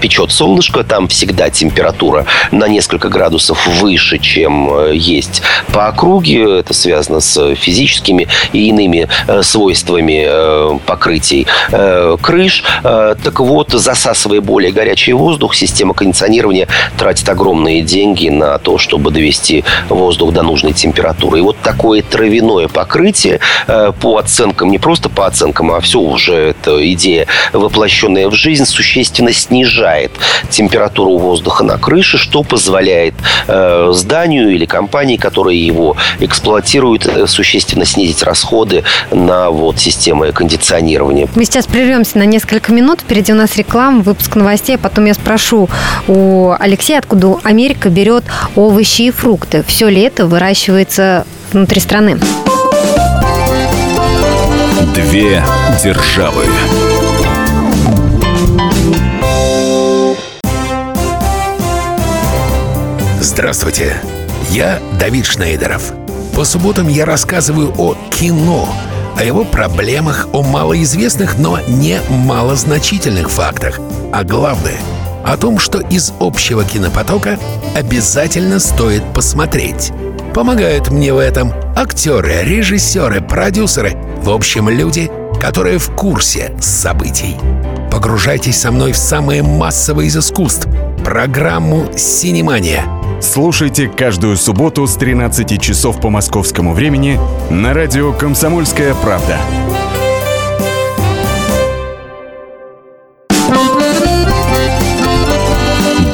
[0.00, 6.58] печет солнышко, там всегда температура на несколько градусов выше, чем есть по округе.
[6.60, 10.78] Это связано с физическими и иными э, свойствами э,
[11.10, 12.62] покрытий э, крыш.
[12.82, 19.64] Так вот, засасывая более горячий воздух, система кондиционирования тратит огромные деньги на то, чтобы довести
[19.88, 21.38] воздух до нужной температуры.
[21.38, 23.40] И вот такое травяное покрытие
[24.00, 29.32] по оценкам, не просто по оценкам, а все уже эта идея, воплощенная в жизнь, существенно
[29.32, 30.12] снижает
[30.48, 33.14] температуру воздуха на крыше, что позволяет
[33.46, 40.99] зданию или компании, которые его эксплуатируют, существенно снизить расходы на вот системы кондиционирования.
[41.34, 43.00] Мы сейчас прервемся на несколько минут.
[43.00, 44.76] Впереди у нас реклама, выпуск новостей.
[44.76, 45.68] А потом я спрошу
[46.06, 48.24] у Алексея, откуда Америка берет
[48.56, 49.64] овощи и фрукты.
[49.66, 52.18] Все ли это выращивается внутри страны?
[54.94, 55.42] Две
[55.82, 56.44] державы.
[63.20, 63.96] Здравствуйте,
[64.50, 65.92] я Давид Шнейдеров.
[66.34, 68.68] По субботам я рассказываю о кино,
[69.20, 73.78] о его проблемах, о малоизвестных, но не малозначительных фактах.
[74.12, 74.78] А главное—
[75.24, 77.38] о том, что из общего кинопотока
[77.74, 79.92] обязательно стоит посмотреть.
[80.32, 87.36] Помогают мне в этом актеры, режиссеры, продюсеры, в общем, люди, которые в курсе событий.
[87.92, 90.66] Погружайтесь со мной в самое массовое из искусств—
[91.04, 92.86] программу «Синемания»—
[93.20, 99.36] Слушайте каждую субботу с 13 часов по московскому времени на радио «Комсомольская правда».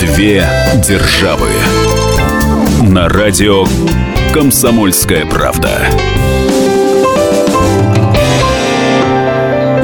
[0.00, 0.48] Две
[0.86, 1.48] державы
[2.82, 3.64] на радио
[4.34, 5.82] «Комсомольская правда».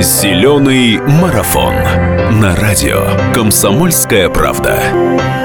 [0.00, 1.74] Зеленый марафон
[2.40, 5.41] на радио «Комсомольская правда».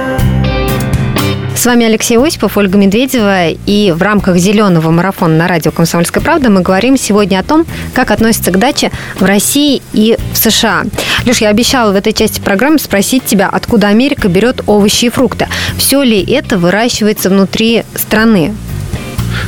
[1.58, 3.50] С вами Алексей Осипов, Ольга Медведева.
[3.50, 7.66] И в рамках зеленого марафона на радио «Комсомольская правда» мы говорим сегодня о том,
[7.96, 10.84] как относятся к даче в России и в США.
[11.26, 15.48] Леш, я обещала в этой части программы спросить тебя, откуда Америка берет овощи и фрукты.
[15.80, 18.54] Все ли это выращивается внутри страны?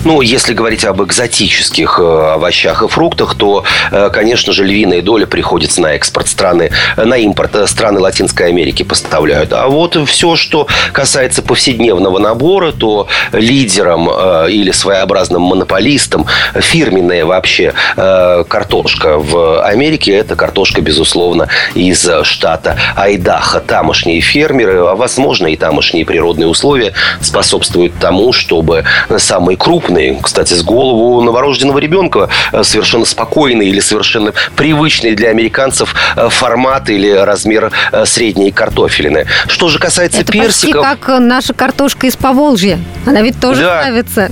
[0.06, 5.26] Ну, если говорить об экзотических э, овощах и фруктах, то, э, конечно же, львиная доля
[5.26, 9.52] приходится на экспорт страны, на импорт э, страны Латинской Америки поставляют.
[9.52, 14.10] А вот все, что касается повседневного набора, то лидером
[14.50, 23.60] или своеобразным монополистом, фирменная вообще картошка в Америке, это картошка, безусловно, из штата Айдаха.
[23.60, 28.86] Тамошние фермеры, а возможно и тамошние природные условия способствуют тому, чтобы
[29.18, 35.30] самые крупные крупный, кстати, с голову новорожденного ребенка, э, совершенно спокойный или совершенно привычный для
[35.30, 39.26] американцев э, формат или размер э, средней картофелины.
[39.48, 40.84] Что же касается Это персиков...
[40.84, 42.80] почти как наша картошка из Поволжья.
[43.06, 43.82] Она ведь тоже да.
[43.84, 44.32] нравится.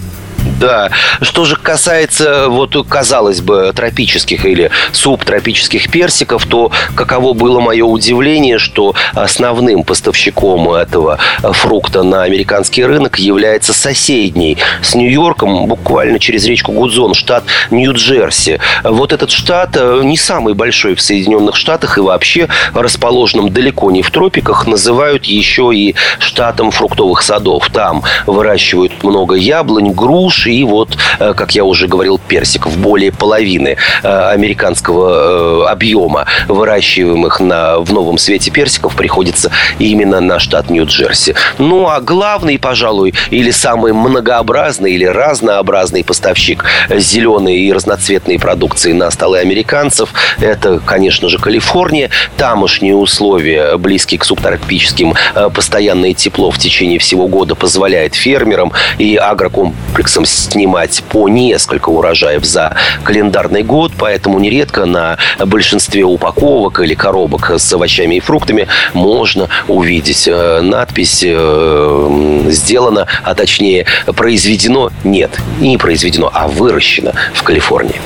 [0.60, 0.90] Да.
[1.22, 8.58] Что же касается, вот, казалось бы, тропических или субтропических персиков, то каково было мое удивление,
[8.58, 16.72] что основным поставщиком этого фрукта на американский рынок является соседний с Нью-Йорком, буквально через речку
[16.72, 18.60] Гудзон, штат Нью-Джерси.
[18.84, 24.02] Вот этот штат э, не самый большой в Соединенных Штатах и вообще расположенным далеко не
[24.02, 27.70] в тропиках, называют еще и штатом фруктовых садов.
[27.72, 33.78] Там выращивают много яблонь, груш и вот, э, как я уже говорил, персиков более половины
[34.04, 41.36] э, американского э, объема выращиваемых на, в новом свете персиков приходится именно на штат Нью-Джерси.
[41.58, 49.10] Ну, а главный, пожалуй, или самый многообразный или разнообразный поставщик зеленой и разноцветной продукции на
[49.12, 52.10] столы американцев, это, конечно же, Калифорния.
[52.38, 55.14] Тамошние условия, близкие к субтропическим,
[55.54, 62.76] постоянное тепло в течение всего года позволяет фермерам и агрокомплексам снимать по несколько урожаев за
[63.04, 70.28] календарный год, поэтому нередко на большинстве упаковок или коробок с овощами и фруктами можно увидеть
[70.28, 78.00] э, надпись э, «Сделано», а точнее «Произведено» нет, не произведено, а выращено в Калифорнии.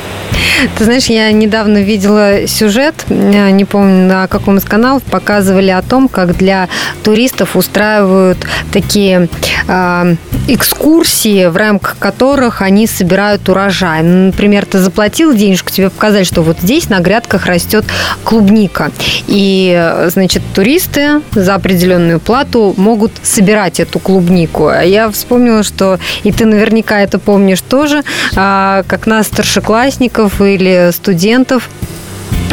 [0.78, 5.82] Ты знаешь, я недавно видела сюжет, э, не помню на каком из каналов, показывали о
[5.82, 6.70] том, как для
[7.04, 8.38] туристов устраивают
[8.72, 9.28] такие
[9.68, 10.16] э,
[10.48, 12.21] экскурсии, в рамках которых
[12.62, 14.04] они собирают урожай.
[14.04, 17.84] Ну, например, ты заплатил денежку, тебе показали, что вот здесь на грядках растет
[18.24, 18.92] клубника.
[19.28, 24.68] И, значит, туристы за определенную плату могут собирать эту клубнику.
[24.68, 28.04] А Я вспомнила, что, и ты наверняка это помнишь тоже,
[28.36, 31.70] а, как нас, старшеклассников или студентов,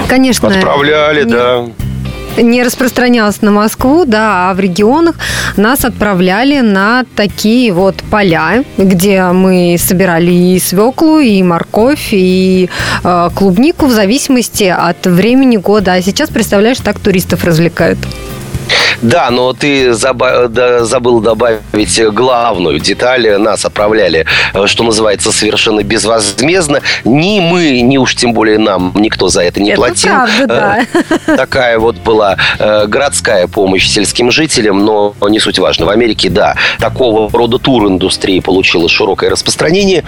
[0.08, 0.48] конечно...
[0.48, 1.64] Отправляли, не- да.
[2.36, 5.16] Не распространялось на Москву, да, а в регионах
[5.56, 12.68] нас отправляли на такие вот поля, где мы собирали и свеклу, и морковь, и
[13.02, 15.94] э, клубнику в зависимости от времени года.
[15.94, 17.98] А сейчас, представляешь, так туристов развлекают.
[19.02, 23.36] Да, но ты да, забыл добавить главную деталь.
[23.38, 26.80] Нас отправляли, э, что называется, совершенно безвозмездно.
[27.04, 30.10] Ни мы, ни уж тем более нам никто за это не Это платил.
[30.10, 30.86] правда, да.
[31.26, 35.86] Э, Такая вот была э, городская помощь сельским жителям, но не суть важно.
[35.86, 40.04] В Америке, да, такого рода тур-индустрии получила широкое распространение.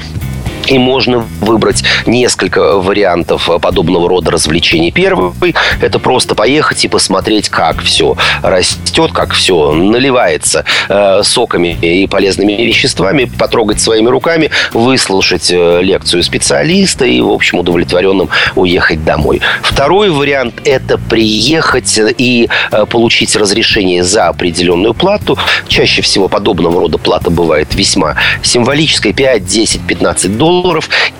[0.66, 4.90] И можно выбрать несколько вариантов подобного рода развлечений.
[4.92, 12.06] Первый– это просто поехать и посмотреть, как все растет, как все наливается э, соками и
[12.06, 19.40] полезными веществами, потрогать своими руками, выслушать э, лекцию специалиста и, в общем, удовлетворенным уехать домой.
[19.62, 25.38] Второй вариант– это приехать и э, получить разрешение за определенную плату.
[25.68, 30.59] Чаще всего подобного рода плата бывает весьма символической– 5, 10, 15 долларов.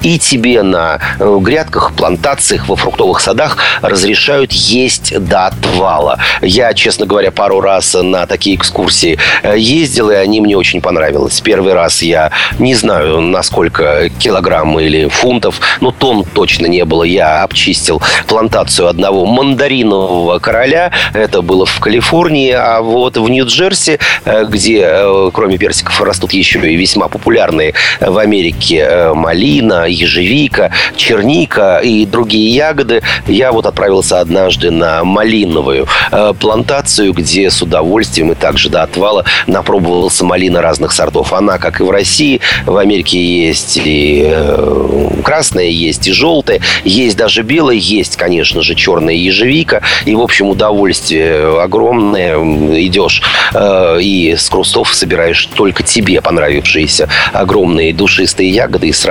[0.03, 6.19] И тебе на э, грядках, плантациях, во фруктовых садах разрешают есть до отвала.
[6.41, 11.41] Я, честно говоря, пару раз на такие экскурсии э, ездил, и они мне очень понравились.
[11.41, 17.03] Первый раз я не знаю, насколько килограмм или фунтов, но тонн точно не было.
[17.03, 20.93] Я обчистил плантацию одного мандаринового короля.
[21.13, 22.53] Это было в Калифорнии.
[22.53, 29.11] А вот в Нью-Джерси, э, где кроме персиков растут еще и весьма популярные в Америке
[29.21, 37.51] малина, ежевика, черника и другие ягоды, я вот отправился однажды на малиновую э, плантацию, где
[37.51, 41.33] с удовольствием и также до отвала напробовался малина разных сортов.
[41.33, 47.17] Она, как и в России, в Америке есть и э, красная, есть и желтая, есть
[47.17, 49.83] даже белая, есть, конечно же, черная ежевика.
[50.07, 52.37] И, в общем, удовольствие огромное.
[52.81, 53.23] Идешь
[53.55, 59.10] э, и с крустов собираешь только тебе понравившиеся огромные душистые ягоды и сразу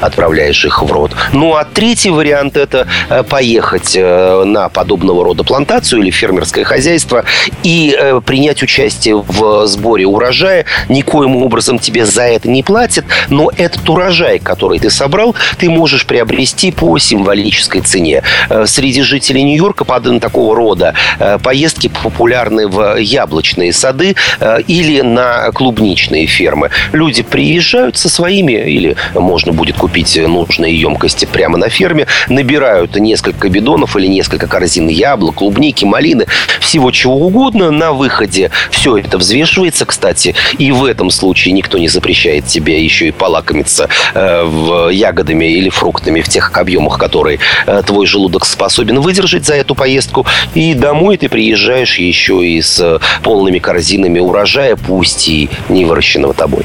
[0.00, 1.12] отправляешь их в рот.
[1.32, 7.24] Ну, а третий вариант– это э, поехать э, на подобного рода плантацию или фермерское хозяйство
[7.62, 10.64] и э, принять участие в сборе урожая.
[10.88, 16.06] Никоим образом тебе за это не платят, но этот урожай, который ты собрал, ты можешь
[16.06, 18.22] приобрести по символической цене.
[18.66, 20.94] Среди жителей Нью-Йорка подобно такого рода
[21.42, 24.14] поездки популярны в яблочные сады
[24.66, 26.70] или на клубничные фермы.
[26.92, 28.96] Люди приезжают со своими, или
[29.26, 35.36] можно будет купить нужные емкости прямо на ферме, набирают несколько бидонов или несколько корзин яблок,
[35.36, 36.26] клубники, малины,
[36.60, 37.70] всего чего угодно.
[37.70, 43.08] На выходе все это взвешивается, кстати, и в этом случае никто не запрещает тебе еще
[43.08, 49.00] и полакомиться э, в ягодами или фруктами в тех объемах, которые э, твой желудок способен
[49.00, 50.24] выдержать за эту поездку.
[50.54, 56.32] И домой ты приезжаешь еще и с э, полными корзинами урожая, пусть и не выращенного
[56.32, 56.62] тобой.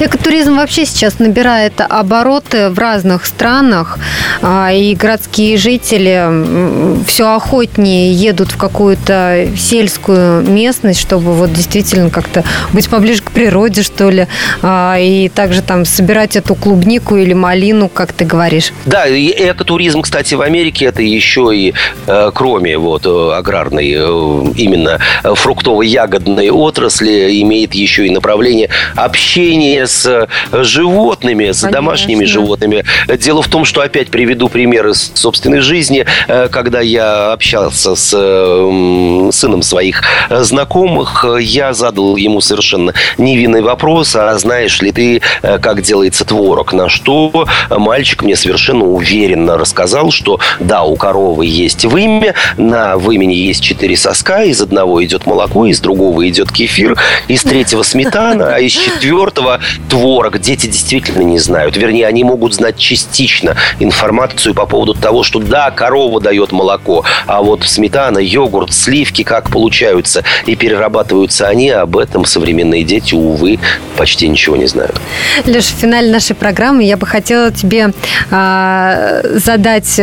[0.00, 3.98] Экотуризм вообще сейчас набирает обороты в разных странах,
[4.42, 12.44] а, и городские жители все охотнее едут в какую-то сельскую местность, чтобы вот действительно как-то
[12.72, 14.26] быть поближе к природе, что ли,
[14.62, 18.72] а, и также там собирать эту клубнику или малину, как ты говоришь.
[18.86, 21.74] Да, и экотуризм, кстати, в Америке это еще и
[22.06, 30.28] э, кроме вот э, аграрной э, именно фруктово-ягодной отрасли имеет еще и направление общения с
[30.52, 32.84] животными, с домашними животными.
[33.18, 38.12] Дело в том, что опять приведу пример из собственной жизни, э, когда я общался с
[38.16, 45.20] э, сыном своих э, знакомых, я задал ему совершенно невинный вопрос, а знаешь ли ты,
[45.42, 46.72] как делается творог?
[46.72, 53.34] На что мальчик мне совершенно уверенно рассказал, что да, у коровы есть вымя, на вымени
[53.34, 56.96] есть четыре соска, из одного идет молоко, из другого идет кефир,
[57.26, 59.58] из третьего сметана, а из четвертого
[59.88, 60.38] творог.
[60.38, 61.63] Дети действительно не знают.
[61.76, 67.42] Вернее, они могут знать частично информацию по поводу того, что да, корова дает молоко, а
[67.42, 73.58] вот сметана, йогурт, сливки как получаются и перерабатываются они, об этом современные дети, увы,
[73.96, 75.00] почти ничего не знают.
[75.46, 77.92] Леша, в финале нашей программы я бы хотела тебе
[78.30, 80.00] а, задать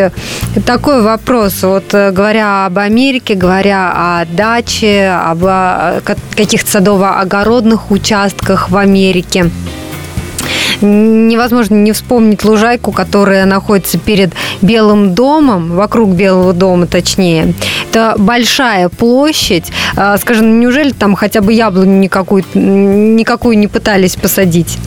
[0.65, 1.63] такой вопрос.
[1.63, 6.01] Вот э, говоря об Америке, говоря о даче, об а,
[6.35, 9.49] каких-то садово-огородных участках в Америке,
[10.81, 17.53] невозможно не вспомнить лужайку, которая находится перед Белым домом, вокруг Белого дома точнее.
[17.89, 19.71] Это большая площадь.
[19.95, 24.77] А, скажем, неужели там хотя бы яблоню никакую, никакую не пытались посадить?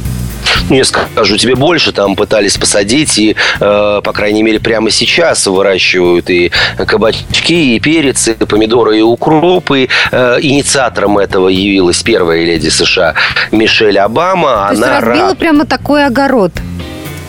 [0.71, 5.47] Ну, я скажу тебе больше, там пытались посадить, и, э, по крайней мере, прямо сейчас
[5.47, 6.51] выращивают и
[6.87, 9.89] кабачки, и перец, и помидоры, и укропы.
[10.11, 13.15] Э, инициатором этого явилась первая леди США
[13.53, 14.69] Мишель Обама.
[14.71, 15.39] То Она есть разбила рад...
[15.39, 16.53] прямо такой огород?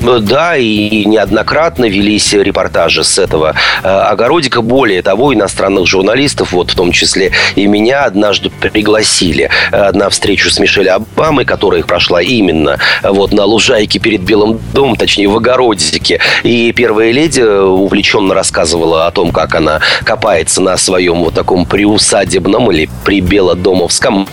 [0.01, 4.61] Да, и неоднократно велись репортажи с этого э, огородика.
[4.61, 10.49] Более того, иностранных журналистов, вот в том числе и меня, однажды пригласили э, на встречу
[10.49, 15.37] с Мишель Обамой, которая прошла именно э, вот на лужайке перед Белым домом, точнее в
[15.37, 16.19] огородике.
[16.43, 22.71] И первая леди увлеченно рассказывала о том, как она копается на своем вот таком приусадебном
[22.71, 24.27] или прибелодомовском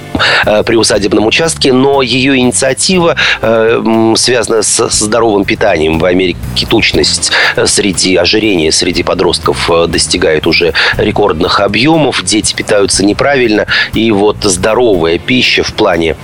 [0.66, 5.98] приусадебном участке, но ее инициатива связана с здоровым питанием.
[5.98, 12.24] В Америке тучность э, среди ожирения, среди подростков э, достигает уже рекордных объемов.
[12.24, 13.66] Дети питаются неправильно.
[13.92, 16.16] И вот здоровая пища в плане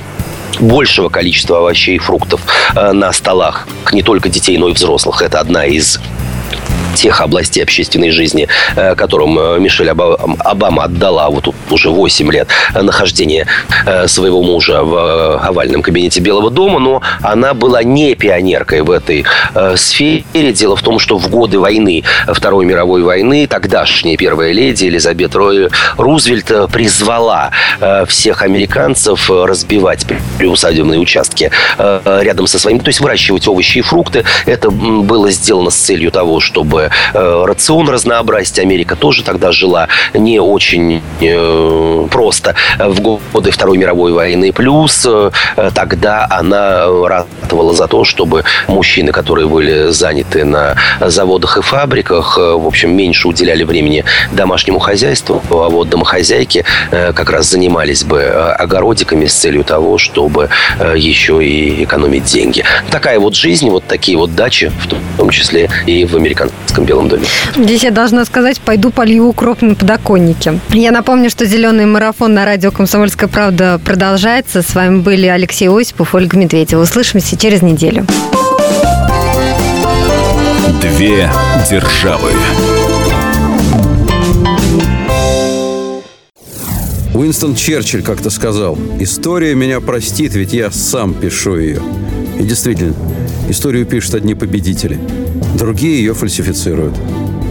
[0.61, 2.41] большего количества овощей и фруктов
[2.75, 5.21] э, на столах не только детей, но и взрослых.
[5.21, 6.01] Это одна из
[6.99, 14.09] тех областей общественной жизни, э, которым э, Мишель Обама отдала вот уже 8 лет э,
[14.09, 19.25] своего мужа в овальном кабинете Белого дома, но она была не пионеркой в этой
[19.77, 20.25] сфере.
[20.53, 25.35] Дело в том, что в годы войны, Второй мировой войны, тогдашняя первая леди Элизабет
[25.97, 27.51] Рузвельт призвала
[28.07, 30.07] всех американцев разбивать
[30.39, 34.25] приусадебные участки рядом со своим, то есть выращивать овощи и фрукты.
[34.47, 38.59] Это было сделано с целью того, чтобы э, рацион разнообразить.
[38.59, 44.53] Америка тоже тогда жила не очень э, просто в годы Второй мировой войны.
[44.53, 45.31] Плюс э,
[45.75, 52.67] тогда она ратовала за то, чтобы мужчины, которые были заняты на заводах и фабриках, в
[52.67, 59.35] общем, меньше уделяли времени домашнему хозяйству, а вот домохозяйки как раз занимались бы огородиками с
[59.35, 60.51] целью того, чтобы
[60.95, 62.65] еще и экономить деньги.
[62.91, 67.09] Такая вот жизнь, вот такие вот дачи, в том числе и в американском Московском Белом
[67.09, 67.25] доме.
[67.57, 70.59] Здесь я должна сказать, пойду полью укроп на подоконнике.
[70.71, 74.63] Я напомню, что «Зеленый марафон» на радио «Комсомольская правда» продолжается.
[74.63, 76.83] С вами были Алексей Осипов, Ольга Медведева.
[76.83, 78.07] Услышимся через неделю.
[80.81, 81.31] Две
[81.69, 82.31] державы.
[87.15, 91.83] Уинстон Черчилль как-то сказал, «История меня простит, ведь я сам пишу ее».
[92.39, 92.95] И действительно,
[93.49, 94.99] историю пишут одни победители–
[95.59, 96.95] Другие ее фальсифицируют.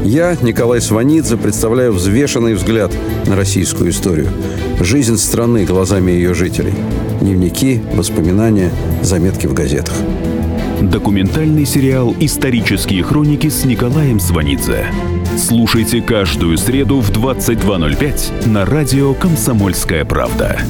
[0.05, 2.91] Я, Николай Сванидзе, представляю взвешенный взгляд
[3.25, 4.29] на российскую историю.
[4.79, 6.73] Жизнь страны глазами ее жителей.
[7.19, 8.71] Дневники, воспоминания,
[9.01, 9.95] заметки в газетах.
[10.81, 14.85] Документальный сериал «Исторические хроники» с Николаем Сванидзе.
[15.37, 20.61] Слушайте каждую среду в 22.05 на радио «Комсомольская правда».